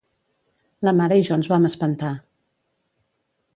La 0.87 0.93
mare 1.01 1.19
i 1.21 1.27
jo 1.29 1.37
ens 1.37 1.51
vam 1.53 1.69
espantar. 1.71 2.11